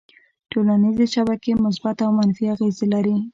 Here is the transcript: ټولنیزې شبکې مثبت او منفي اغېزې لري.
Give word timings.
ټولنیزې 0.51 1.05
شبکې 1.15 1.51
مثبت 1.65 1.97
او 2.05 2.11
منفي 2.17 2.45
اغېزې 2.53 2.87
لري. 2.93 3.15